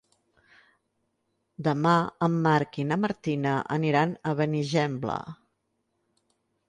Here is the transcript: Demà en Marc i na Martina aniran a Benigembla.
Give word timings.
Demà 1.67 1.93
en 2.29 2.39
Marc 2.47 2.79
i 2.85 2.87
na 2.93 2.99
Martina 3.03 3.53
aniran 3.79 4.17
a 4.31 4.35
Benigembla. 4.41 5.19